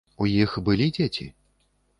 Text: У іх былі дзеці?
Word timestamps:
У 0.25 0.29
іх 0.29 0.55
былі 0.71 0.87
дзеці? 0.99 1.31